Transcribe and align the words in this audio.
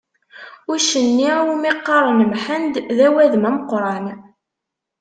Uccen-nni 0.71 1.29
iwmi 1.41 1.71
qqaren 1.77 2.19
Mḥend, 2.31 2.73
d 2.97 2.99
awadem 3.07 3.47
ameqqran. 3.49 4.05